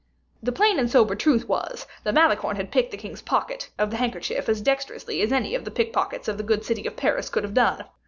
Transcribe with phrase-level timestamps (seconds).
[0.41, 3.97] The plain and sober truth was, that Malicorne had picked the king's pocket of the
[3.97, 7.43] handkerchief as dexterously as any of the pickpockets of the good city of Paris could
[7.43, 7.83] have done.